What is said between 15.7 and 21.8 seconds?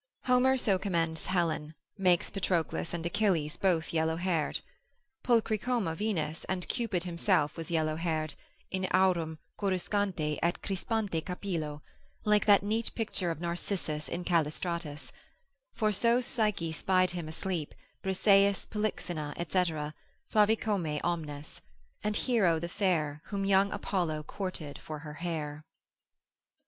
for so Psyche spied him asleep, Briseis, Polixena, &c. flavicomae omnes,